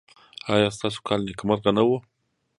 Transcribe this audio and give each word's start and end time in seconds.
ایا 0.53 0.67
ستاسو 0.77 0.99
کال 1.07 1.19
نیکمرغه 1.27 1.71
نه 1.77 1.83
و؟ 1.87 1.89